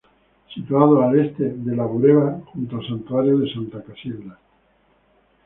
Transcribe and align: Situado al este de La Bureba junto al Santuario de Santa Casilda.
Situado 0.51 1.03
al 1.03 1.19
este 1.19 1.43
de 1.43 1.75
La 1.75 1.85
Bureba 1.85 2.41
junto 2.53 2.77
al 2.77 2.87
Santuario 2.87 3.37
de 3.37 3.53
Santa 3.53 3.83
Casilda. 3.83 4.39